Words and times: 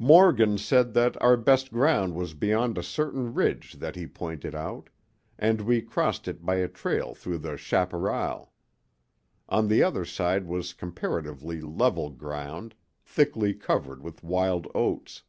Morgan 0.00 0.58
said 0.58 0.92
that 0.94 1.16
our 1.22 1.36
best 1.36 1.70
ground 1.70 2.16
was 2.16 2.34
beyond 2.34 2.76
a 2.76 2.82
certain 2.82 3.32
ridge 3.32 3.74
that 3.74 3.94
he 3.94 4.08
pointed 4.08 4.52
out, 4.52 4.90
and 5.38 5.60
we 5.60 5.80
crossed 5.80 6.26
it 6.26 6.44
by 6.44 6.56
a 6.56 6.66
trail 6.66 7.14
through 7.14 7.38
the 7.38 7.56
chaparral. 7.56 8.52
On 9.48 9.68
the 9.68 9.84
other 9.84 10.04
side 10.04 10.48
was 10.48 10.72
comparatively 10.72 11.60
level 11.60 12.10
ground, 12.10 12.74
thickly 13.04 13.54
covered 13.54 14.02
with 14.02 14.24
wild 14.24 14.66
oats. 14.74 15.22